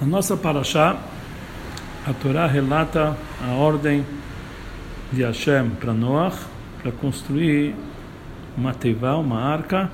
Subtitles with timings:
[0.00, 0.96] Na nossa paraxá,
[2.06, 3.14] a Torá relata
[3.46, 4.02] a ordem
[5.12, 6.38] de Hashem para Noach
[6.82, 7.74] para construir
[8.56, 9.90] uma teivá, uma arca,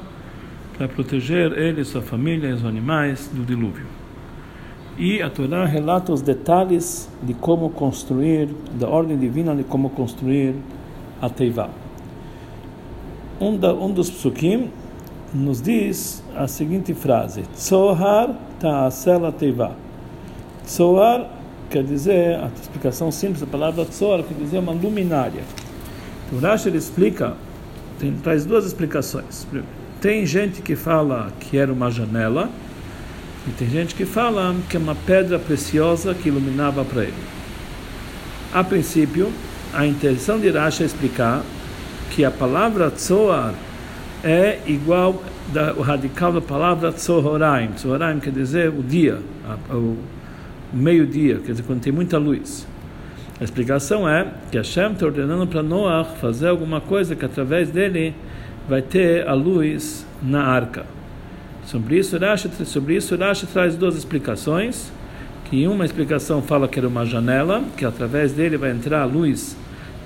[0.79, 3.85] para proteger ele, sua família e os animais do dilúvio.
[4.97, 8.49] E a Torá relata os detalhes de como construir,
[8.79, 10.55] da ordem divina de como construir
[11.21, 11.69] a teivá.
[13.41, 14.71] Um, da, um dos psukim
[15.35, 19.73] nos diz a seguinte frase: Tzohar ta'asela teivá
[20.67, 21.27] Tzoar
[21.71, 25.43] quer dizer, a explicação simples da palavra Tzoar quer dizer uma luminária.
[26.33, 27.35] O Rashi ele explica,
[27.99, 29.47] tem, traz duas explicações.
[30.01, 32.51] Tem gente que fala que era uma janela,
[33.47, 37.15] e tem gente que fala que é uma pedra preciosa que iluminava para ele.
[38.53, 39.33] A princípio,
[39.73, 41.43] a intenção de Rashi é explicar
[42.11, 43.55] que a palavra Tzoar
[44.25, 47.69] é igual da, o radical da palavra Tzohoraim.
[47.73, 49.21] Tzohoraim quer dizer o dia,
[49.71, 49.97] o
[50.73, 52.67] meio-dia, quer dizer, quando tem muita luz.
[53.41, 58.15] A explicação é que Hashem está ordenando para Noah fazer alguma coisa que através dele
[58.69, 60.87] vai ter a luz na arca.
[61.67, 64.91] Sobre isso, Rashi, sobre isso, Rashi traz duas explicações.
[65.51, 69.57] Que uma explicação fala que era uma janela, que através dele vai entrar a luz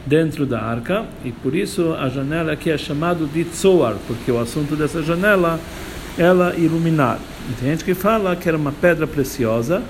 [0.06, 4.38] dentro da arca, e por isso a janela aqui é chamada de Tzoar, porque o
[4.41, 5.58] assunto dessa janela
[6.19, 7.19] ela iluminar.
[7.48, 9.83] E tem gente que fala que era uma pedra preciosa,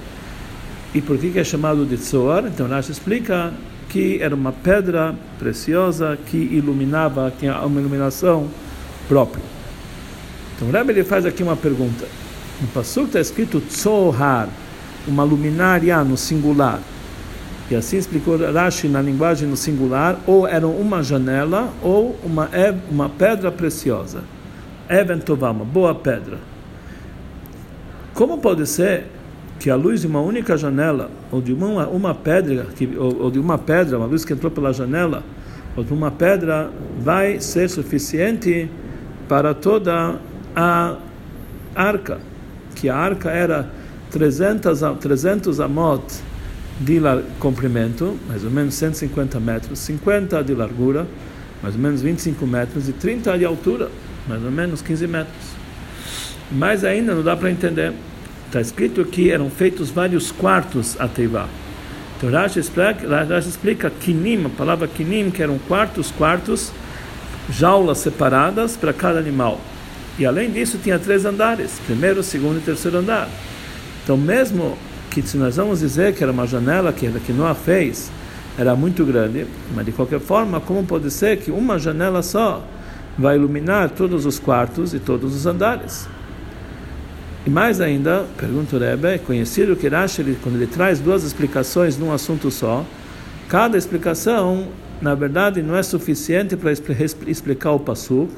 [0.93, 2.47] e por que, é chamado de Tzoar?
[2.47, 3.53] Então Rashi explica
[3.89, 8.49] que era uma pedra preciosa que iluminava, tinha uma iluminação
[9.09, 9.43] própria.
[10.57, 12.07] Então o Rebbe ele faz aqui uma pergunta.
[12.61, 14.49] No Passuk está escrito Tzohar,
[15.07, 16.81] uma luminária no singular.
[17.71, 22.51] E assim explicou Rashi na linguagem no singular, ou era uma janela ou uma,
[22.91, 24.25] uma pedra preciosa.
[24.89, 26.39] Eventová, uma boa pedra.
[28.13, 29.05] Como pode ser
[29.61, 33.31] que a luz de uma única janela ou de uma, uma pedra que, ou, ou,
[33.31, 35.23] de uma pedra uma luz que entrou pela janela
[35.77, 38.69] ou de uma pedra vai ser suficiente
[39.29, 40.19] para toda
[40.57, 40.97] a
[41.75, 42.19] arca
[42.75, 43.71] que a arca era
[44.11, 46.03] 300 300 amot
[46.81, 46.99] de
[47.39, 51.07] comprimento mais ou menos 150 metros 50 de largura
[51.63, 53.91] mais ou menos 25 metros e 30 de altura
[54.27, 55.61] mais ou menos 15 metros.
[56.51, 57.93] Mais ainda não dá para entender
[58.51, 61.47] Está escrito que eram feitos vários quartos a Teivá.
[62.17, 63.07] Então Rashi explica,
[63.39, 66.73] explica kinim, a palavra kinim, que eram quartos, quartos,
[67.49, 69.61] jaulas separadas para cada animal.
[70.19, 73.29] E além disso tinha três andares, primeiro, segundo e terceiro andar.
[74.03, 74.77] Então mesmo
[75.13, 78.11] que se nós vamos dizer que era uma janela que, que Noah fez,
[78.59, 79.47] era muito grande,
[79.77, 82.65] mas de qualquer forma, como pode ser que uma janela só
[83.17, 86.09] vai iluminar todos os quartos e todos os andares?
[87.47, 91.25] E mais ainda, pergunta o Rebbe, é conhecido que Rashi, ele, quando ele traz duas
[91.25, 92.85] explicações num assunto só,
[93.49, 94.69] cada explicação,
[95.01, 98.31] na verdade, não é suficiente para explicar o Passuk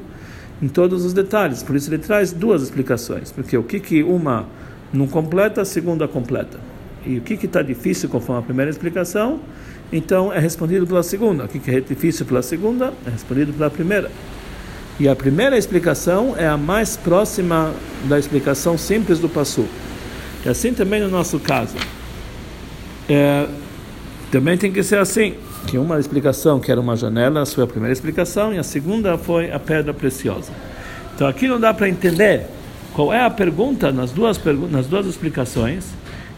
[0.63, 1.65] em todos os detalhes.
[1.65, 3.33] Por isso ele traz duas explicações.
[3.33, 4.47] Porque o que, que uma
[4.93, 6.61] não completa, a segunda completa.
[7.05, 9.41] E o que está difícil conforme a primeira explicação,
[9.93, 11.45] então é respondido pela segunda.
[11.45, 14.09] O que, que é difícil pela segunda, é respondido pela primeira.
[15.01, 17.73] E a primeira explicação é a mais próxima
[18.05, 19.67] da explicação simples do Passu.
[20.45, 21.77] E assim também no nosso caso.
[23.09, 23.47] É,
[24.31, 25.35] também tem que ser assim,
[25.67, 29.51] que uma explicação que era uma janela foi a primeira explicação e a segunda foi
[29.51, 30.53] a pedra preciosa.
[31.15, 32.47] Então aqui não dá para entender
[32.95, 35.87] qual é a pergunta nas duas, nas duas explicações,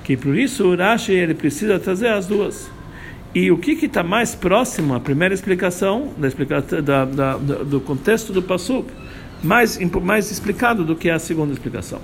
[0.03, 2.69] que por isso o Rashi ele precisa trazer as duas.
[3.35, 8.33] E o que está mais próximo à primeira explicação, da explicação da, da, do contexto
[8.33, 8.89] do Passuk,
[9.43, 12.01] mais, mais explicado do que a segunda explicação.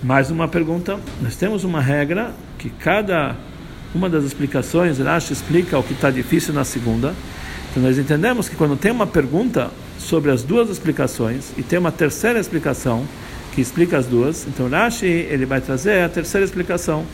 [0.00, 0.96] Mais uma pergunta.
[1.20, 3.34] Nós temos uma regra que cada
[3.92, 7.12] uma das explicações, Rashi explica o que está difícil na segunda.
[7.70, 11.90] Então nós entendemos que quando tem uma pergunta sobre as duas explicações e tem uma
[11.90, 13.04] terceira explicação
[13.56, 17.04] que explica as duas, então Rashi ele vai trazer a terceira explicação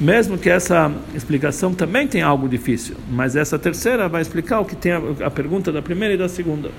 [0.00, 4.74] mesmo que essa explicação também tenha algo difícil, mas essa terceira vai explicar o que
[4.74, 6.70] tem a, a pergunta da primeira e da segunda.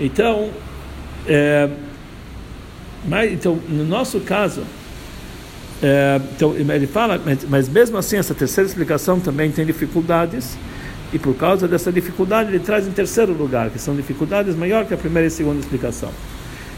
[0.00, 0.50] Então,
[1.26, 1.70] é,
[3.06, 4.64] mas, então no nosso caso,
[5.80, 10.56] é, então, ele fala, mas, mas mesmo assim essa terceira explicação também tem dificuldades
[11.12, 14.94] e por causa dessa dificuldade ele traz em terceiro lugar, que são dificuldades maior que
[14.94, 16.10] a primeira e segunda explicação.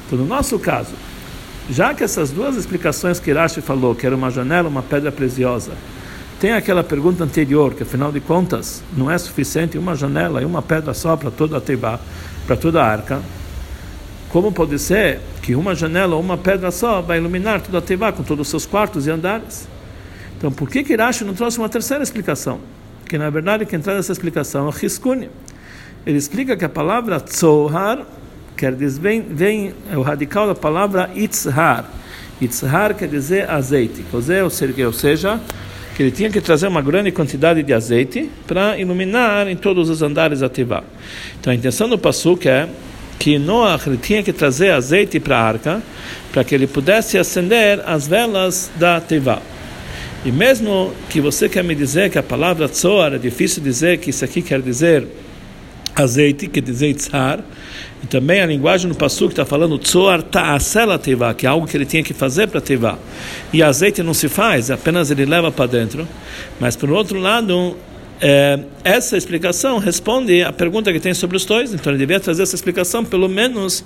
[0.07, 0.93] Então, no nosso caso,
[1.71, 5.73] já que essas duas explicações que Rashi falou, que era uma janela, uma pedra preciosa,
[6.39, 10.61] tem aquela pergunta anterior, que afinal de contas não é suficiente uma janela e uma
[10.61, 11.99] pedra só para toda a Teibá,
[12.47, 13.23] para toda a arca.
[14.29, 18.13] Como pode ser que uma janela ou uma pedra só vai iluminar toda a Teibá
[18.13, 19.67] com todos os seus quartos e andares?
[20.37, 22.61] Então, por que que Rashi não trouxe uma terceira explicação?
[23.09, 25.31] Que na verdade quem traz essa explicação é Hiskuni.
[26.05, 28.05] Ele explica que a palavra Tzohar
[28.56, 31.85] quer dizer, vem, vem é o radical da palavra Itzhar.
[32.41, 35.41] Itzhar quer dizer azeite, ou seja,
[35.95, 40.03] que ele tinha que trazer uma grande quantidade de azeite para iluminar em todos os
[40.03, 40.83] andares da Tivá.
[41.41, 42.69] Então a intenção do Passuk é
[43.19, 45.83] que Noach ele tinha que trazer azeite para a arca
[46.33, 49.41] para que ele pudesse acender as velas da Tivá.
[50.25, 54.11] E mesmo que você quer me dizer que a palavra Tzoar é difícil dizer que
[54.11, 55.06] isso aqui quer dizer
[55.95, 57.41] azeite, quer dizer tzar,
[58.05, 61.67] e também a linguagem no Passu que está falando Tzoar ta'asela teva, que é algo
[61.67, 62.99] que ele tinha que fazer para teva.
[63.51, 66.06] E azeite não se faz, apenas ele leva para dentro.
[66.61, 67.75] Mas por outro lado,
[68.21, 71.73] é, essa explicação responde à pergunta que tem sobre os dois.
[71.73, 73.83] Então ele devia trazer essa explicação, pelo menos,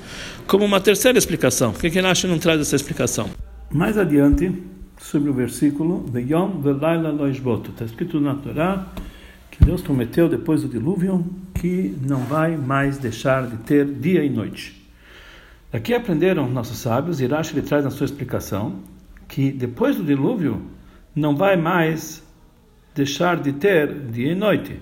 [0.49, 1.71] como uma terceira explicação.
[1.71, 3.31] Por que, que ele acha que não traz essa explicação?
[3.71, 4.53] Mais adiante,
[5.01, 7.71] sobre o versículo Veyom velaila loishbotu.
[7.71, 8.85] Está escrito na Torá
[9.49, 11.25] que Deus prometeu depois do dilúvio
[11.59, 14.79] que não vai mais deixar de ter dia e noite.
[15.73, 18.77] Daqui aprenderam nossos sábios, Irash ele traz na sua explicação,
[19.27, 20.63] que depois do dilúvio
[21.15, 22.23] não vai mais
[22.95, 24.81] deixar de ter dia e noite.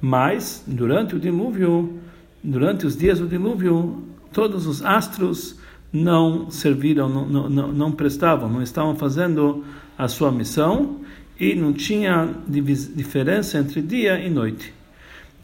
[0.00, 2.00] Mas, durante o dilúvio,
[2.42, 4.02] durante os dias do dilúvio,
[4.32, 5.58] todos os astros
[5.92, 9.64] não serviram, não, não, não prestavam, não estavam fazendo
[9.96, 11.00] a sua missão
[11.38, 14.74] e não tinha diferença entre dia e noite.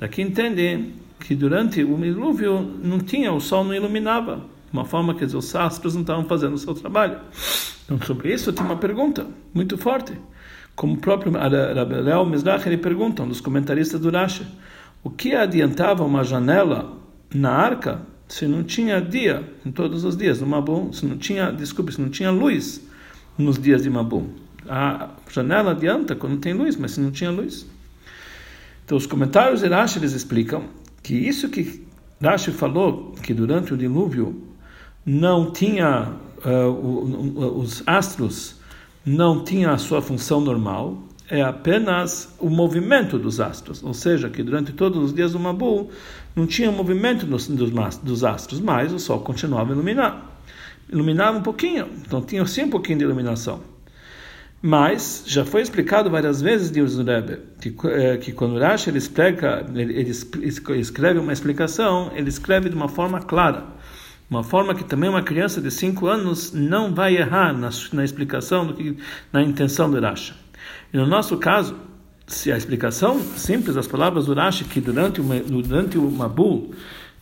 [0.02, 5.24] Daqui entende que durante o dilúvio não tinha, o sol não iluminava, uma forma que
[5.24, 7.20] os astros não estavam fazendo o seu trabalho.
[7.84, 10.12] Então, sobre isso, tem uma pergunta muito forte.
[10.74, 14.44] Como o próprio Rabelel Mizrach ele pergunta, um dos comentaristas do Rashi,
[15.04, 16.98] o que adiantava uma janela
[17.32, 21.52] na arca se não tinha dia em todos os dias no Mabum, se não tinha,
[21.52, 22.84] desculpe, se não tinha luz
[23.38, 24.30] nos dias de Mabum?
[24.68, 27.70] A janela adianta quando tem luz, mas se não tinha luz.
[28.92, 30.64] Então os comentários de Rashi eles explicam
[31.02, 31.82] que isso que
[32.20, 34.46] Rashi falou que durante o dilúvio
[35.06, 36.12] não tinha
[36.44, 38.56] uh, os astros
[39.02, 40.98] não tinha a sua função normal,
[41.30, 45.88] é apenas o movimento dos astros, ou seja, que durante todos os dias do Mabu
[46.36, 50.38] não tinha movimento dos, dos, astros, mas o Sol continuava a iluminar.
[50.90, 53.71] Iluminava um pouquinho, então tinha sim um pouquinho de iluminação.
[54.64, 59.66] Mas já foi explicado várias vezes, o Rebbe, que, é, que quando Rashi ele, explica,
[59.74, 60.12] ele, ele
[60.78, 63.64] escreve uma explicação, ele escreve de uma forma clara.
[64.30, 68.68] Uma forma que também uma criança de 5 anos não vai errar na, na explicação,
[68.68, 68.96] do que,
[69.32, 70.32] na intenção do Rashi.
[70.94, 71.74] E no nosso caso,
[72.24, 75.24] se a explicação simples das palavras do Rashi, que durante o,
[75.60, 76.72] durante o Mabul,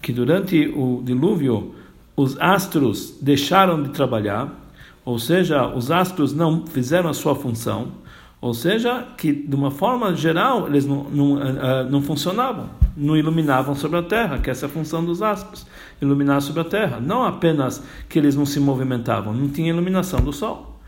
[0.02, 1.74] que durante o dilúvio,
[2.14, 4.59] os astros deixaram de trabalhar,
[5.04, 7.92] ou seja, os astros não fizeram a sua função,
[8.40, 13.74] ou seja, que de uma forma geral eles não, não, uh, não funcionavam, não iluminavam
[13.74, 15.66] sobre a terra, que essa é a função dos astros,
[16.00, 17.00] iluminar sobre a terra.
[17.00, 20.80] Não apenas que eles não se movimentavam, não tinha iluminação do sol.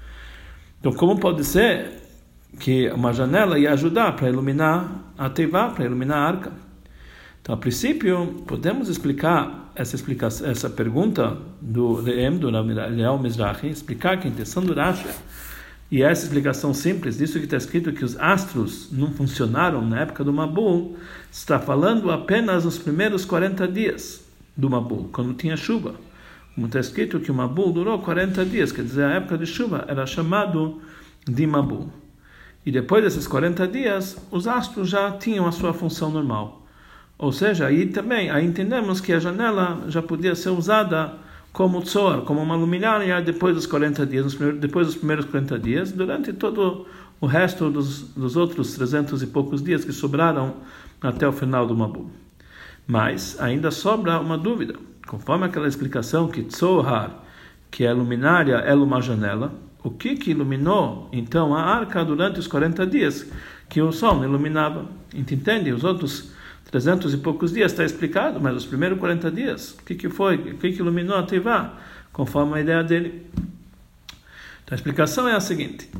[0.80, 2.00] Então, como pode ser
[2.58, 6.52] que uma janela ia ajudar para iluminar a Tevá, para iluminar a arca?
[7.42, 14.16] Então, a princípio, podemos explicar essa, explicação, essa pergunta do Reem, do Leal Mizrahi, explicar
[14.20, 15.08] que a intenção do Rashi,
[15.90, 20.22] e essa explicação simples disso que está escrito que os astros não funcionaram na época
[20.22, 20.96] do Mabul,
[21.32, 24.24] está falando apenas nos primeiros 40 dias
[24.56, 25.96] do Mabul, quando tinha chuva.
[26.54, 29.84] Como está escrito que o Mabul durou 40 dias, quer dizer, a época de chuva
[29.88, 30.80] era chamado
[31.26, 31.90] de Mabul.
[32.64, 36.61] E depois desses 40 dias, os astros já tinham a sua função normal.
[37.22, 41.14] Ou seja, aí também aí entendemos que a janela já podia ser usada
[41.52, 46.32] como tzor, como uma luminária depois dos 40 dias, depois dos primeiros 40 dias, durante
[46.32, 46.84] todo
[47.20, 50.54] o resto dos, dos outros 300 e poucos dias que sobraram
[51.00, 52.10] até o final do Mabu.
[52.88, 54.74] Mas ainda sobra uma dúvida.
[55.06, 57.22] Conforme aquela explicação que Tzohar,
[57.70, 62.48] que é luminária, é uma janela, o que que iluminou então a arca durante os
[62.48, 63.30] 40 dias
[63.68, 64.86] que o sol iluminava?
[65.14, 65.70] Entende?
[65.70, 66.32] Os outros
[66.70, 70.36] 300 e poucos dias está explicado, mas os primeiros 40 dias, o que, que foi?
[70.36, 71.74] O que, que iluminou a Teivá?
[72.12, 73.26] Conforme a ideia dele.
[74.64, 75.90] Então a explicação é a seguinte: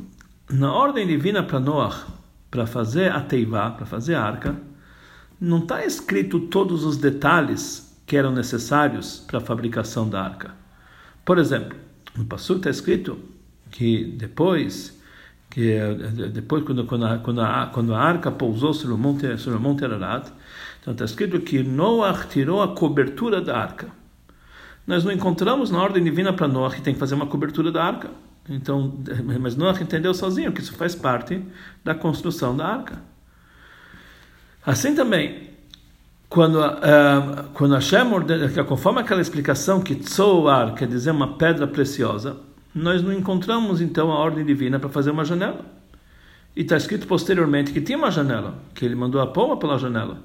[0.49, 2.07] na ordem divina para Noah,
[2.49, 4.55] para fazer a Teivá, para fazer a arca,
[5.39, 10.51] não está escrito todos os detalhes que eram necessários para a fabricação da arca.
[11.25, 11.77] Por exemplo,
[12.15, 13.17] no Passu está escrito
[13.71, 14.92] que depois
[15.53, 15.77] que
[16.33, 19.61] depois quando quando a, quando a, quando a arca pousou sobre o monte sobre o
[19.61, 20.31] monte Ararat,
[20.81, 23.87] então está escrito que Noah tirou a cobertura da arca.
[24.87, 27.83] Nós não encontramos na ordem divina para Noah que tem que fazer uma cobertura da
[27.83, 28.09] arca.
[28.49, 28.95] Então,
[29.39, 31.39] mas Noah entendeu sozinho que isso faz parte
[31.83, 32.99] da construção da arca.
[34.65, 35.51] Assim também,
[36.27, 42.37] quando, uh, quando Hashem ordena, conforme aquela explicação que Tzoar quer dizer uma pedra preciosa,
[42.73, 45.65] nós não encontramos então a ordem divina para fazer uma janela.
[46.55, 50.19] E está escrito posteriormente que tinha uma janela, que ele mandou a poma pela janela.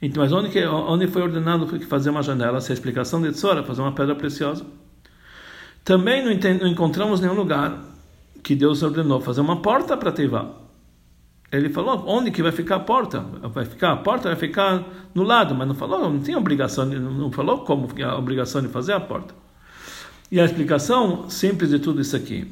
[0.00, 2.60] Então, mas onde, que, onde foi ordenado fazer uma janela?
[2.60, 4.64] Se a explicação de Tzora, fazer uma pedra preciosa.
[5.84, 7.78] Também não, não encontramos nenhum lugar
[8.42, 10.50] que Deus ordenou fazer uma porta para Teivá.
[11.52, 13.20] Ele falou onde que vai ficar a porta?
[13.20, 17.30] Vai ficar a porta vai ficar no lado, mas não falou, não tinha obrigação, não
[17.30, 19.34] falou como a obrigação de fazer a porta.
[20.32, 22.50] E a explicação simples de tudo isso aqui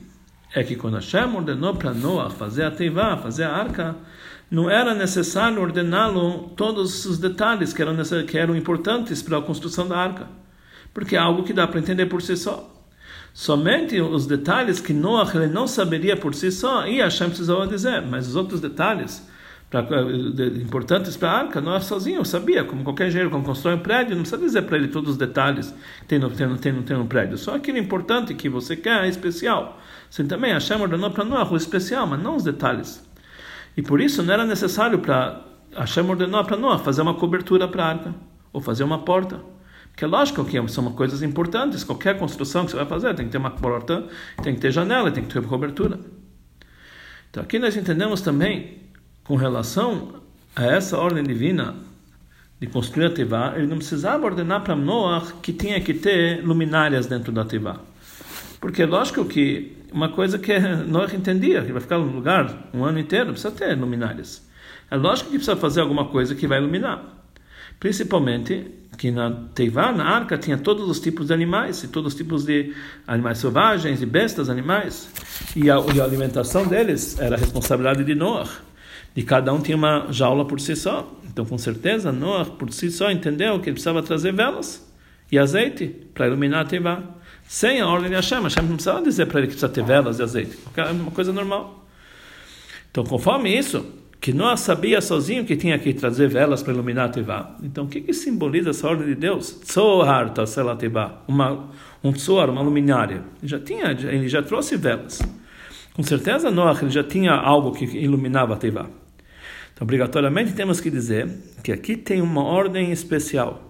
[0.55, 3.97] é que quando Hashem ordenou para Noah fazer a Teivá, fazer a arca,
[4.51, 7.97] não era necessário ordená-lo todos os detalhes que eram,
[8.27, 10.29] que eram importantes para a construção da arca,
[10.93, 12.71] porque é algo que dá para entender por si só.
[13.33, 18.03] Somente os detalhes que Noah ele não saberia por si só, e Hashem precisava dizer,
[18.03, 19.27] mas os outros detalhes
[19.71, 19.83] pra,
[20.61, 24.23] importantes para a arca, Noah sozinho sabia, como qualquer engenheiro, quando constrói um prédio, não
[24.23, 27.39] precisa dizer para ele todos os detalhes que tem no, tem, tem, tem no prédio,
[27.39, 29.81] só aquilo importante que você quer, é especial.
[30.11, 33.09] Assim também Hashem ordenou para Noah o especial, mas não os detalhes.
[33.77, 35.45] E por isso não era necessário para
[35.77, 38.15] Hashem ordenou para Noah fazer uma cobertura para a arca,
[38.53, 39.41] ou fazer uma porta.
[39.97, 41.85] Que é lógico que são coisas importantes.
[41.85, 44.07] Qualquer construção que você vai fazer tem que ter uma porta,
[44.43, 46.01] tem que ter janela, tem que ter cobertura.
[47.31, 48.90] Então aqui nós entendemos também,
[49.31, 50.15] com relação
[50.57, 51.77] a essa ordem divina
[52.59, 57.07] de construir a Tevá, ele não precisava ordenar para Noah que tinha que ter luminárias
[57.07, 57.79] dentro da Tevá.
[58.61, 62.85] Porque é lógico que uma coisa que Noah entendia, que vai ficar no lugar um
[62.85, 64.45] ano inteiro, precisa ter luminárias.
[64.91, 67.01] É lógico que precisa fazer alguma coisa que vai iluminar.
[67.79, 68.67] Principalmente
[68.99, 72.45] que na Teivá, na arca, tinha todos os tipos de animais, e todos os tipos
[72.45, 72.75] de
[73.07, 75.09] animais selvagens, e bestas, animais.
[75.55, 78.70] E a, e a alimentação deles era a responsabilidade de Noah.
[79.15, 81.13] E cada um tinha uma jaula por si só.
[81.31, 84.89] Então, com certeza, Noah, por si só, entendeu que ele precisava trazer velas
[85.31, 87.03] e azeite para iluminar a Teivá.
[87.47, 90.19] Sem a ordem de Hashem, Hashem não precisava dizer para ele que precisa ter velas
[90.19, 90.59] e azeite.
[90.77, 91.85] É uma coisa normal.
[92.91, 93.85] Então, conforme isso,
[94.21, 97.57] que Noah sabia sozinho que tinha que trazer velas para iluminar a Tevá.
[97.63, 99.53] Então, o que, que simboliza essa ordem de Deus?
[99.65, 101.23] Tzohar Tasela Tevá,
[102.03, 103.25] um tzohar, uma luminária.
[103.41, 105.21] Ele já tinha, ele já trouxe velas.
[105.95, 108.87] Com certeza, Noah já tinha algo que iluminava a Tevá.
[109.81, 111.27] Então, obrigatoriamente temos que dizer
[111.65, 113.67] que aqui tem uma ordem especial.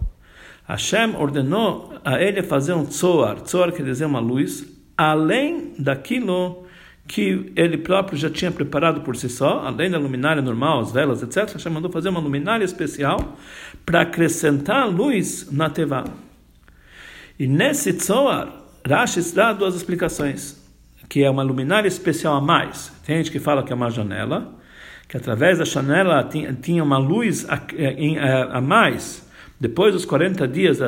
[0.66, 3.40] Hashem ordenou a ele fazer um tzohar.
[3.42, 6.66] Tzohar quer dizer uma luz, além daquilo
[7.06, 11.22] que ele próprio já tinha preparado por si só, além da luminária normal, as velas,
[11.22, 11.52] etc.
[11.52, 13.36] Hashem mandou fazer uma luminária especial
[13.86, 16.04] para acrescentar luz na Tevá.
[17.38, 18.48] E nesse Tzoar,
[18.86, 20.60] Rashi dá duas explicações,
[21.08, 22.92] que é uma luminária especial a mais.
[23.04, 24.59] Tem gente que fala que é uma janela,
[25.10, 26.22] que através da janela
[26.62, 30.78] tinha, uma luz a, a, a mais, depois dos 40 dias,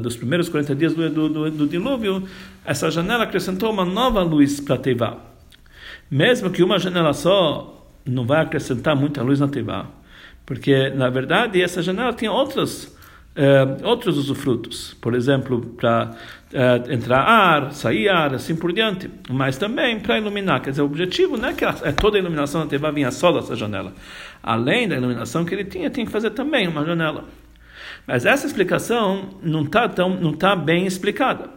[0.00, 2.26] dos primeiros 40 dias do, do, do, dilúvio,
[2.64, 5.18] essa janela acrescentou uma nova luz para Tevá.
[6.10, 9.84] Mesmo que uma janela só não vai acrescentar muita luz na Tevá,
[10.46, 12.95] porque na verdade essa janela tinha outros
[13.36, 16.16] Uh, outros usufrutos, por exemplo, para
[16.54, 20.62] uh, entrar ar, sair ar, assim por diante, mas também para iluminar.
[20.62, 23.10] Quer dizer, o objetivo não é que a, é toda a iluminação da Tevá vinha
[23.10, 23.92] só dessa janela.
[24.42, 27.24] Além da iluminação que ele tinha, tinha que fazer também uma janela.
[28.06, 31.50] Mas essa explicação não está não tá bem explicada,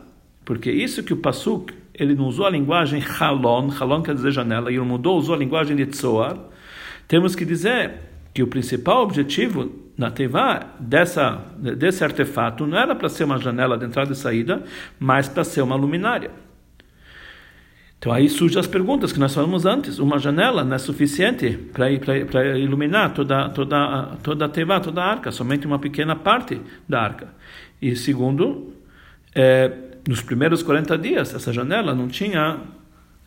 [0.44, 4.70] porque isso que o Pasuk ele não usou a linguagem halon, halon quer dizer janela,
[4.70, 6.38] e ele mudou, usou a linguagem de tzoar,
[7.08, 7.94] temos que dizer
[8.34, 13.78] que o principal objetivo na Tevá dessa, desse artefato não era para ser uma janela
[13.78, 14.64] de entrada e saída,
[14.98, 16.32] mas para ser uma luminária.
[18.00, 20.00] Então aí surgem as perguntas que nós falamos antes.
[20.00, 21.92] Uma janela não é suficiente para
[22.58, 27.28] iluminar toda, toda, toda a Tevá, toda a arca, somente uma pequena parte da arca.
[27.82, 28.74] E segundo,
[29.36, 29.70] é,
[30.08, 32.62] nos primeiros 40 dias, essa janela não tinha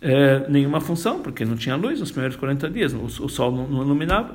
[0.00, 3.68] é, nenhuma função, porque não tinha luz nos primeiros 40 dias, o, o sol não,
[3.68, 4.34] não, iluminava.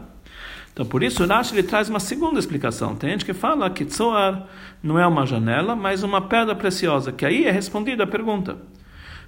[0.78, 2.96] Então, por isso, Rashi ele traz uma segunda explicação.
[2.96, 4.46] Tem gente que fala que Tzoar
[4.84, 8.58] não é uma janela, mas uma pedra preciosa, que aí é respondida a pergunta.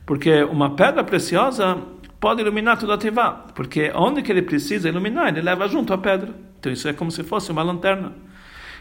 [0.05, 1.75] Porque uma pedra preciosa
[2.19, 5.97] pode iluminar toda a Tivá, porque onde que ele precisa iluminar, ele leva junto a
[5.97, 6.35] pedra.
[6.59, 8.13] Então, isso é como se fosse uma lanterna.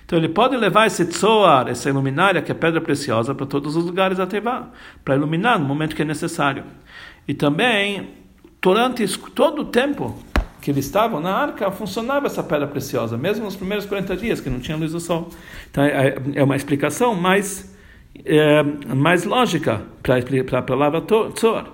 [0.04, 3.84] Então ele pode levar esse tzoar, essa luminária, que é pedra preciosa, para todos os
[3.86, 4.68] lugares da Tevá,
[5.02, 6.64] para iluminar no momento que é necessário.
[7.26, 8.10] E também,
[8.60, 10.22] durante todo o tempo
[10.68, 14.50] que eles estavam na arca, funcionava essa pedra preciosa, mesmo nos primeiros 40 dias, que
[14.50, 15.30] não tinha luz do sol.
[15.70, 17.74] Então é, é uma explicação mais,
[18.22, 18.62] é,
[18.94, 21.68] mais lógica para a palavra tzoar.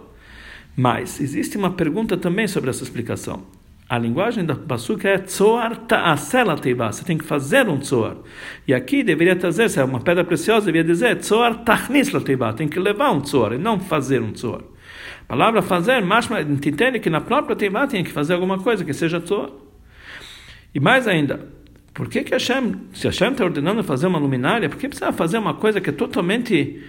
[0.76, 3.42] Mas existe uma pergunta também sobre essa explicação.
[3.88, 6.92] A linguagem da Pasuk é Tzoar ta'asela teiva.
[6.92, 8.16] Você tem que fazer um Tzoar.
[8.66, 12.52] E aqui deveria trazer, se é uma pedra preciosa, deveria dizer Tzoar tachnis la teiva.
[12.52, 14.62] Tem que levar um Tzoar e não fazer um Tzoar.
[15.24, 18.92] A palavra fazer, mas entende que na própria teiva tem que fazer alguma coisa que
[18.92, 19.50] seja Tzoar.
[20.74, 21.48] E mais ainda,
[21.92, 25.38] por que que Hashem, se Hashem está ordenando fazer uma luminária, por que precisa fazer
[25.38, 26.82] uma coisa que é totalmente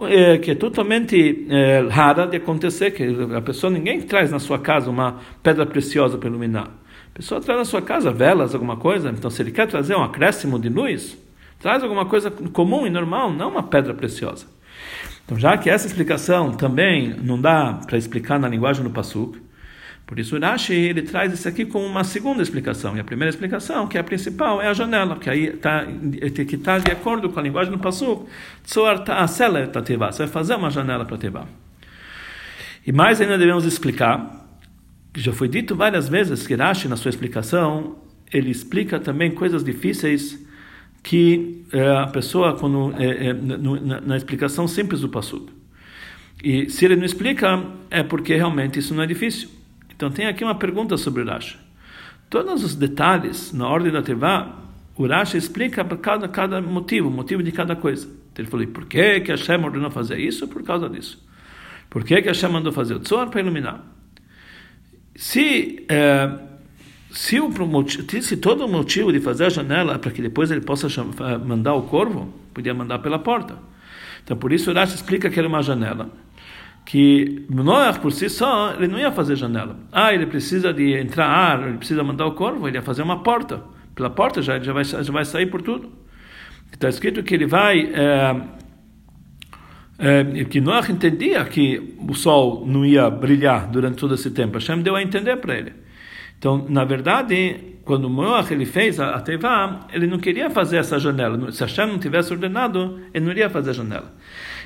[0.00, 3.04] é, que é totalmente é, rara de acontecer, que
[3.36, 6.68] a pessoa, ninguém traz na sua casa uma pedra preciosa para iluminar.
[6.68, 10.02] A pessoa traz na sua casa velas, alguma coisa, então se ele quer trazer um
[10.02, 11.18] acréscimo de luz,
[11.58, 14.46] traz alguma coisa comum e normal, não uma pedra preciosa.
[15.24, 19.40] Então, já que essa explicação também não dá para explicar na linguagem do Pasuk,
[20.10, 22.96] por isso Rashi ele traz isso aqui como uma segunda explicação.
[22.96, 25.86] E a primeira explicação, que é a principal, é a janela, que aí está
[26.46, 28.26] que tá de acordo com a linguagem do Pasuk.
[28.64, 31.48] Você vai fazer uma janela para Teva.
[32.84, 34.48] E mais ainda devemos explicar,
[35.14, 37.98] já foi dito várias vezes que Rashi, na sua explicação,
[38.32, 40.44] ele explica também coisas difíceis
[41.02, 45.50] que é, a pessoa, quando, é, é, na, na explicação simples do Pasuk.
[46.42, 49.48] E se ele não explica, é porque realmente isso não é difícil.
[49.94, 51.58] Então tem aqui uma pergunta sobre Rashi.
[52.30, 54.56] Todos os detalhes na ordem da Tevá,
[54.96, 58.06] o Rashi explica para cada, cada motivo, motivo de cada coisa.
[58.32, 60.48] Então ele falou, por que, que Hashem ordenou fazer isso?
[60.48, 61.22] Por causa disso.
[61.90, 63.84] Por que, que Hashem mandou fazer o Tzor para iluminar?
[65.14, 66.30] Se, é,
[67.12, 67.50] se, o,
[68.22, 71.38] se todo o motivo de fazer a janela é para que depois ele possa chamar,
[71.38, 73.58] mandar o corvo, podia mandar pela porta.
[74.22, 76.10] Então por isso o Rashi explica que era uma janela
[76.84, 79.76] que Noach por si só ele não ia fazer janela.
[79.92, 83.22] Ah, ele precisa de entrar ar, ele precisa mandar o corvo, ele ia fazer uma
[83.22, 83.62] porta.
[83.94, 85.92] Pela porta já já vai já vai sair por tudo.
[86.72, 88.36] Está escrito que ele vai é,
[89.98, 94.54] é, que Noach entendia que o sol não ia brilhar durante todo esse tempo.
[94.54, 95.72] Hashem deu a entender para ele.
[96.40, 101.52] Então, na verdade, quando Noach ele fez a, Tevá, ele não queria fazer essa janela.
[101.52, 104.14] Se Hashem não tivesse ordenado, ele não iria fazer a janela.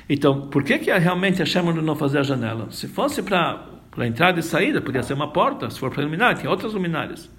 [0.07, 2.71] Então, por que, que realmente Hashem não fazer a janela?
[2.71, 5.69] Se fosse para entrada e saída, podia ser uma porta.
[5.69, 7.29] Se for para iluminar, tinha outras luminárias.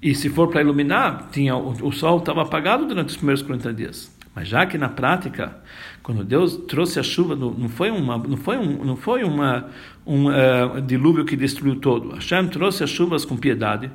[0.00, 3.74] E se for para iluminar, tinha o, o sol estava apagado durante os primeiros 40
[3.74, 4.16] dias.
[4.34, 5.56] Mas já que na prática,
[6.02, 9.68] quando Deus trouxe a chuva, não foi uma, não foi um, não foi uma
[10.06, 12.14] um uh, dilúvio que destruiu todo.
[12.14, 13.90] Hashem trouxe as chuvas com piedade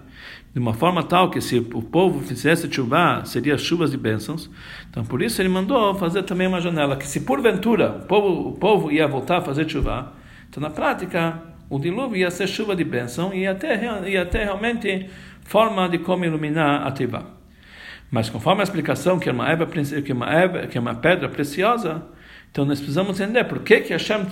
[0.54, 4.50] de uma forma tal que se o povo fizesse chuva, seria chuvas de bênçãos.
[4.90, 8.54] Então, por isso ele mandou fazer também uma janela, que se porventura o povo, o
[8.54, 10.14] povo ia voltar a fazer chuva,
[10.50, 15.10] então na prática o dilúvio ia ser chuva de bênção e até, ia ter realmente
[15.44, 17.37] forma de como iluminar a Tivá.
[18.10, 20.96] Mas conforme a explicação que é uma, erva, que é uma, erva, que é uma
[20.96, 22.04] pedra preciosa,
[22.52, 24.26] então nós precisamos entender por que, que Hashem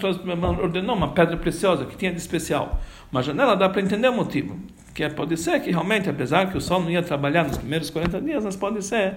[0.62, 2.82] ordenou uma pedra preciosa que tinha de especial.
[3.12, 4.60] Uma janela dá para entender o motivo.
[4.94, 7.90] Que é, pode ser que realmente, apesar que o sol não ia trabalhar nos primeiros
[7.90, 9.16] 40 dias, mas pode ser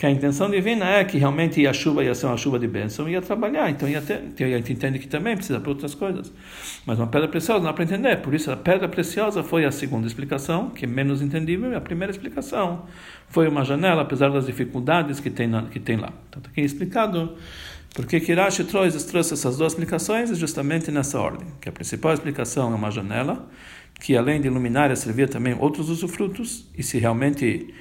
[0.00, 3.06] que a intenção divina é que realmente a chuva ia ser uma chuva de bênção
[3.06, 3.68] e ia trabalhar.
[3.68, 6.22] Então ia ter, então, a gente entende que também precisa para outras não
[6.86, 8.16] Mas uma pedra preciosa não dá para entender.
[8.22, 11.82] Por isso a pedra preciosa foi a segunda explicação, que é menos entendível, e a
[11.82, 12.86] primeira explicação
[13.28, 16.10] foi uma janela, apesar das dificuldades que tem, na, que tem lá.
[16.30, 17.36] Então está aqui explicado
[17.92, 21.46] porque Kirashi trouxe, trouxe essas duas explicações justamente nessa ordem.
[21.60, 23.46] Que a principal explicação é uma janela,
[24.00, 27.74] que além de luminária servia também outros usufrutos, e se realmente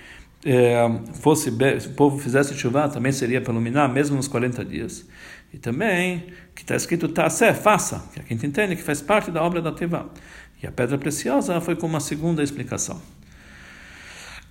[0.46, 0.78] é,
[1.14, 5.06] fosse se o povo fizesse chuva, também seria para iluminar, mesmo nos 40 dias.
[5.54, 9.44] E também, que está escrito Tassé, faça, que a gente entende que faz parte da
[9.44, 10.10] obra da Teva.
[10.62, 13.02] E a pedra preciosa foi como uma segunda explicação.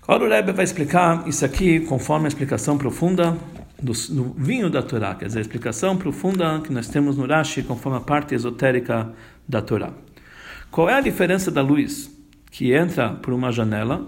[0.02, 3.36] Agora o Rebbe vai explicar isso aqui conforme a explicação profunda
[3.80, 7.62] do, do, vinho da Torá, quer dizer, a explicação profunda que nós temos no Rashi
[7.62, 9.12] conforme a parte esotérica
[9.46, 9.92] da Torá.
[10.70, 12.10] Qual é a diferença da luz
[12.50, 14.06] que entra por uma janela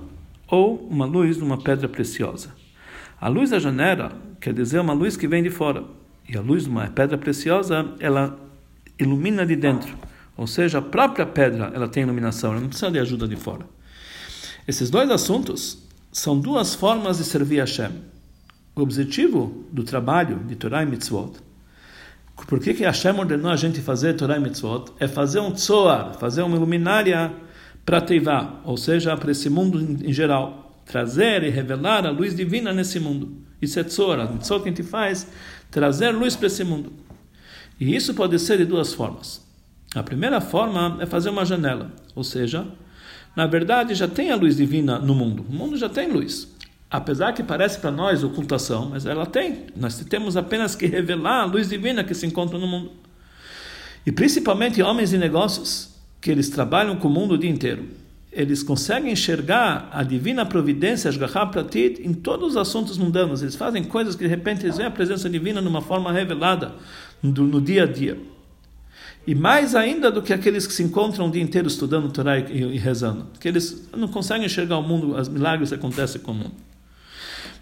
[0.51, 2.55] ou uma luz numa pedra preciosa?
[3.21, 5.85] A luz da janela quer dizer uma luz que vem de fora,
[6.29, 8.39] e a luz de uma pedra preciosa, ela
[8.99, 9.97] ilumina de dentro.
[10.37, 13.67] Ou seja, a própria pedra ela tem iluminação, ela não precisa de ajuda de fora.
[14.67, 15.79] Esses dois assuntos
[16.13, 17.91] são duas formas de servir a Hashem.
[18.75, 21.33] O objetivo do trabalho de Torah e Mitzvot,
[22.47, 24.93] por que, que Hashem ordenou a gente fazer Torah e Mitzvot?
[24.99, 27.33] É fazer um tzoar, fazer uma luminária
[27.85, 30.83] para Teivá, ou seja, para esse mundo em geral.
[30.85, 33.37] Trazer e revelar a luz divina nesse mundo.
[33.63, 35.27] Isso é tzoar, a mitzvot que a gente faz,
[35.71, 36.93] trazer luz para esse mundo.
[37.79, 39.47] E isso pode ser de duas formas.
[39.95, 42.67] A primeira forma é fazer uma janela, ou seja,
[43.37, 45.45] na verdade já tem a luz divina no mundo.
[45.49, 46.49] O mundo já tem luz
[46.91, 49.67] apesar que parece para nós ocultação, mas ela tem.
[49.77, 52.91] Nós temos apenas que revelar a luz divina que se encontra no mundo.
[54.05, 55.90] E principalmente homens de negócios,
[56.21, 57.85] que eles trabalham com o mundo o dia inteiro.
[58.33, 63.43] Eles conseguem enxergar a divina providência, Ashgaha Pratit, em todos os assuntos mundanos.
[63.43, 66.75] Eles fazem coisas que de repente eles veem a presença divina numa forma revelada
[67.21, 68.19] no, no dia a dia.
[69.27, 72.63] E mais ainda do que aqueles que se encontram o dia inteiro estudando Torá e,
[72.63, 73.27] e, rezando.
[73.33, 76.55] Porque eles não conseguem enxergar o mundo, os milagres que acontecem com o mundo.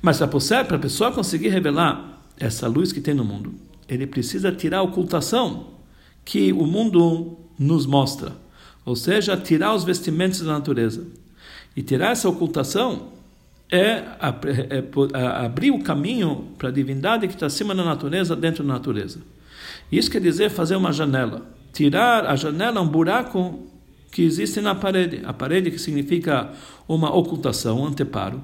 [0.00, 3.54] Mas para a pessoa conseguir revelar essa luz que tem no mundo,
[3.88, 5.78] ele precisa tirar a ocultação
[6.24, 8.32] que o mundo nos mostra.
[8.88, 11.06] Ou seja, tirar os vestimentos da natureza.
[11.76, 13.08] E tirar essa ocultação
[13.70, 14.04] é, é,
[15.12, 19.20] é abrir o caminho para a divindade que está acima da natureza, dentro da natureza.
[19.92, 21.42] Isso quer dizer fazer uma janela.
[21.70, 23.58] Tirar a janela, um buraco
[24.10, 25.20] que existe na parede.
[25.22, 26.50] A parede que significa
[26.88, 28.42] uma ocultação, um anteparo.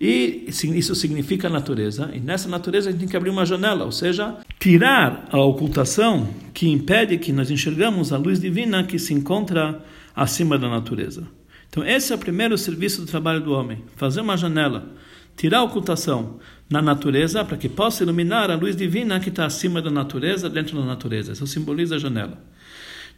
[0.00, 2.10] E isso significa natureza.
[2.14, 6.28] E nessa natureza a gente tem que abrir uma janela, ou seja, tirar a ocultação
[6.54, 9.82] que impede que nós enxergamos a luz divina que se encontra
[10.14, 11.26] acima da natureza.
[11.68, 14.88] Então esse é o primeiro serviço do trabalho do homem, fazer uma janela,
[15.36, 16.38] tirar a ocultação
[16.70, 20.78] na natureza para que possa iluminar a luz divina que está acima da natureza, dentro
[20.78, 21.32] da natureza.
[21.32, 22.42] Isso simboliza a janela.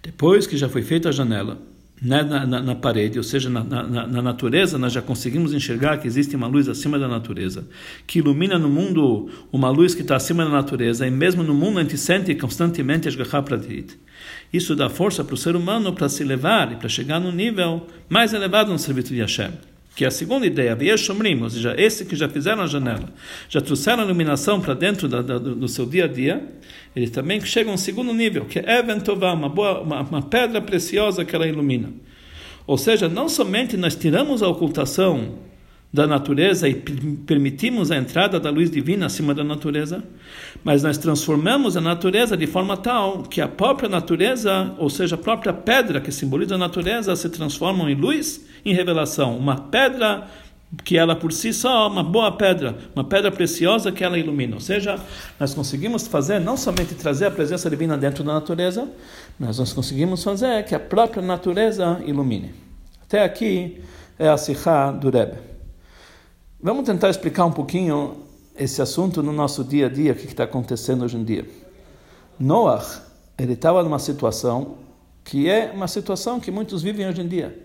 [0.02, 1.60] Depois que já foi feita a janela,
[2.00, 6.06] né, na, na, na, parede, ou seja, na, na, natureza, nós já conseguimos enxergar que
[6.06, 7.66] existe uma luz acima da natureza,
[8.06, 11.78] que ilumina no mundo uma luz que está acima da natureza, e mesmo no mundo
[11.78, 13.98] a gente sente constantemente a Pratit.
[14.52, 17.86] Isso dá força para o ser humano para se elevar e para chegar no nível
[18.08, 19.52] mais elevado no serviço de Hashem
[19.94, 23.12] que é a segunda ideia, Vieshomrim, ou seja, esse que já fizeram a janela,
[23.48, 26.42] já trouxeram a iluminação para dentro da, da, do seu dia a dia,
[26.94, 30.60] eles também chegam a um segundo nível, que é Eventová, uma, boa, uma, uma pedra
[30.60, 31.92] preciosa que ela ilumina.
[32.66, 35.38] Ou seja, não somente nós tiramos a ocultação
[35.92, 40.04] da natureza e permitimos a entrada da luz divina acima da natureza,
[40.62, 45.18] mas nós transformamos a natureza de forma tal que a própria natureza, ou seja, a
[45.18, 49.36] própria pedra que simboliza a natureza, se transforma em luz, em revelação.
[49.36, 50.28] Uma pedra
[50.84, 54.54] que ela por si só, uma boa pedra, uma pedra preciosa que ela ilumina.
[54.54, 54.98] Ou seja,
[55.38, 58.88] nós conseguimos fazer não somente trazer a presença divina dentro da natureza,
[59.38, 62.54] mas nós conseguimos fazer que a própria natureza ilumine.
[63.02, 63.82] Até aqui
[64.18, 65.38] é a Sikha do Rebbe.
[66.62, 68.18] Vamos tentar explicar um pouquinho
[68.56, 71.48] esse assunto no nosso dia a dia, o que está acontecendo hoje em dia.
[72.38, 72.84] Noah,
[73.38, 74.76] ele estava numa situação
[75.24, 77.58] que é uma situação que muitos vivem hoje em dia.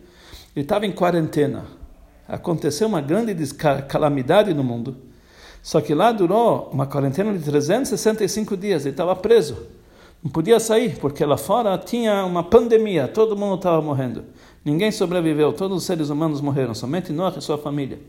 [0.56, 1.66] Ele estava em quarentena.
[2.28, 3.36] Aconteceu uma grande
[3.88, 4.98] calamidade no mundo.
[5.62, 8.84] Só que lá durou uma quarentena de 365 dias.
[8.84, 9.58] Ele estava preso.
[10.24, 13.08] Não podia sair, porque lá fora tinha uma pandemia.
[13.08, 14.24] Todo mundo estava morrendo.
[14.64, 15.54] Ninguém sobreviveu.
[15.54, 16.74] Todos os seres humanos morreram.
[16.74, 18.00] Somente Noah e sua família.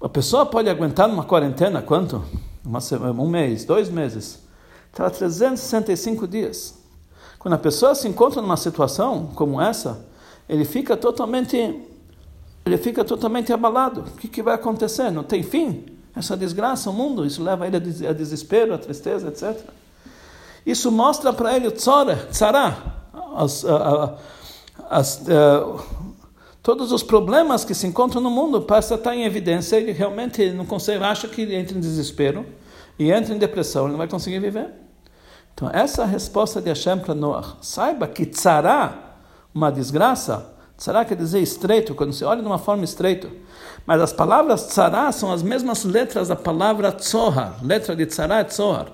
[0.00, 2.24] A pessoa pode aguentar numa quarentena quanto?
[2.64, 4.42] Uma semana, um mês, dois meses.
[4.90, 6.82] Está 365 dias.
[7.38, 10.04] Quando a pessoa se encontra numa situação como essa,
[10.48, 11.80] ele fica totalmente,
[12.64, 14.02] ele fica totalmente abalado.
[14.02, 15.10] O que, que vai acontecer?
[15.10, 15.84] Não tem fim?
[16.14, 19.58] Essa desgraça, o mundo, isso leva ele a desespero, a tristeza, etc.
[20.64, 22.28] Isso mostra para ele o tzara,
[23.34, 24.10] as, as,
[24.90, 25.24] as,
[26.62, 30.50] todos os problemas que se encontram no mundo passa a estar em evidência e realmente
[30.52, 32.46] não consegue, acha que ele entra em desespero
[32.98, 34.68] e entra em depressão, ele não vai conseguir viver.
[35.54, 37.56] Então, essa é a resposta de Hashem para Noah.
[37.60, 38.94] Saiba que tzara,
[39.54, 40.51] uma desgraça,
[40.82, 43.28] tzara quer dizer estreito, quando você olha de uma forma estreita.
[43.86, 47.56] Mas as palavras tzara são as mesmas letras da palavra tzohar.
[47.62, 48.88] Letra de tzara é tzohar.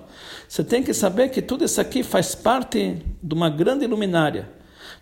[0.47, 4.47] Você tem que saber que tudo isso aqui faz parte de uma grande luminária.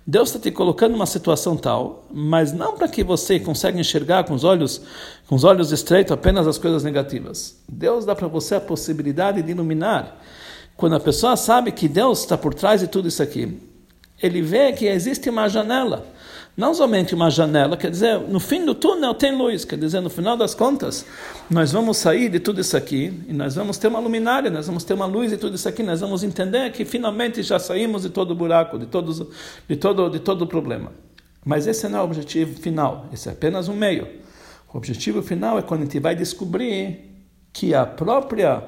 [0.06, 4.34] Deus está te colocando numa situação tal, mas não para que você consiga enxergar com
[4.34, 4.82] os olhos,
[5.28, 7.58] com os olhos estreitos apenas as coisas negativas.
[7.68, 10.18] Deus dá para você a possibilidade de iluminar.
[10.78, 13.60] Quando a pessoa sabe que Deus está por trás de tudo isso aqui,
[14.24, 16.06] ele vê que existe uma janela
[16.58, 20.10] não somente uma janela, quer dizer, no fim do túnel tem luz, quer dizer, no
[20.10, 21.06] final das contas,
[21.48, 24.84] nós vamos sair de tudo isso aqui e nós vamos ter uma luminária, nós vamos
[24.84, 28.10] ter uma luz de tudo isso aqui, nós vamos entender que finalmente já saímos de
[28.10, 29.24] todo o buraco, de, todos,
[29.70, 30.92] de, todo, de todo o problema.
[31.46, 34.08] Mas esse não é o objetivo final, esse é apenas um meio.
[34.74, 38.64] O objetivo final é quando a gente vai descobrir que a própria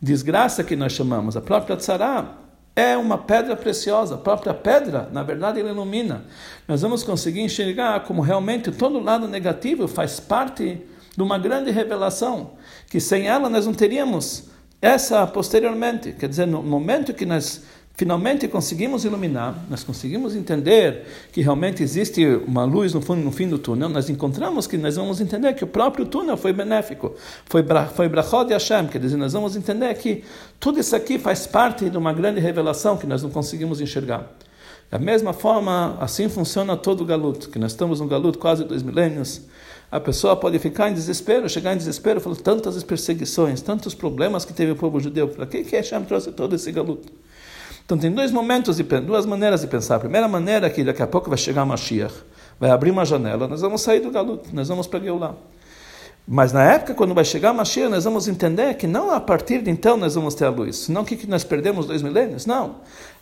[0.00, 2.41] desgraça que nós chamamos, a própria tzara,
[2.74, 4.14] é uma pedra preciosa.
[4.14, 6.24] A própria pedra, na verdade, ela ilumina.
[6.66, 10.80] Nós vamos conseguir enxergar como realmente todo lado negativo faz parte
[11.14, 12.52] de uma grande revelação,
[12.88, 14.44] que sem ela nós não teríamos
[14.80, 16.12] essa posteriormente.
[16.12, 17.62] Quer dizer, no momento que nós
[17.94, 23.48] finalmente conseguimos iluminar, nós conseguimos entender que realmente existe uma luz no, fundo, no fim
[23.48, 27.14] do túnel, nós encontramos que nós vamos entender que o próprio túnel foi benéfico,
[27.46, 30.24] foi, foi brachot de Hashem, quer dizer, nós vamos entender que
[30.58, 34.30] tudo isso aqui faz parte de uma grande revelação que nós não conseguimos enxergar.
[34.90, 38.82] Da mesma forma, assim funciona todo o galuto, que nós estamos no galuto quase dois
[38.82, 39.42] milênios,
[39.90, 44.54] a pessoa pode ficar em desespero, chegar em desespero, falando tantas perseguições, tantos problemas que
[44.54, 45.28] teve o povo judeu.
[45.28, 47.12] Para que que Hashem trouxe todo esse galuto?
[47.84, 49.96] Então tem dois momentos, de, duas maneiras de pensar.
[49.96, 52.14] A primeira maneira é que daqui a pouco vai chegar Mashiach,
[52.58, 55.34] vai abrir uma janela, nós vamos sair do galuto, nós vamos para Geulah.
[56.26, 59.70] Mas na época, quando vai chegar Mashiach, nós vamos entender que não a partir de
[59.70, 60.76] então nós vamos ter a luz.
[60.76, 62.46] Senão o que, nós perdemos dois milênios?
[62.46, 62.76] Não.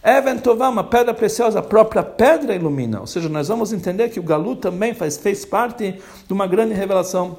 [0.04, 3.00] Eventová, uma pedra preciosa, a própria pedra ilumina.
[3.00, 6.74] Ou seja, nós vamos entender que o Galu também faz, fez parte de uma grande
[6.74, 7.38] revelação.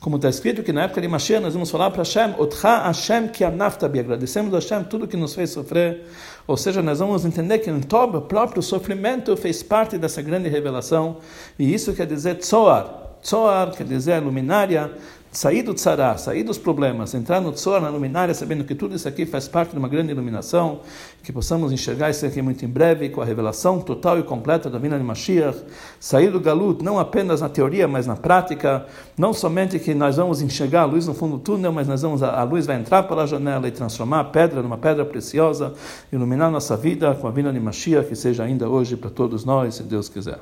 [0.00, 3.28] Como está escrito que na época de Mashiach nós vamos falar para Hashem, Otcha Hashem
[3.28, 6.04] ki anaftabi, agradecemos a Hashem tudo que nos fez sofrer.
[6.46, 11.18] Ou seja, nós vamos entender que o próprio sofrimento fez parte dessa grande revelação.
[11.58, 13.02] E isso quer dizer Tzoar.
[13.22, 14.92] Tzoar quer dizer luminária,
[15.32, 19.08] sair do tzara, sair dos problemas, entrar no Tzoar, na luminária, sabendo que tudo isso
[19.08, 20.80] aqui faz parte de uma grande iluminação,
[21.22, 24.78] que possamos enxergar isso aqui muito em breve, com a revelação total e completa da
[24.78, 25.58] vinda de Mashiach,
[25.98, 30.42] sair do galut, não apenas na teoria, mas na prática, não somente que nós vamos
[30.42, 33.26] enxergar a luz no fundo do túnel, mas nós vamos, a luz vai entrar pela
[33.26, 35.72] janela e transformar a pedra numa pedra preciosa,
[36.12, 39.76] iluminar nossa vida com a vinda de Mashiach, que seja ainda hoje para todos nós,
[39.76, 40.40] se Deus quiser.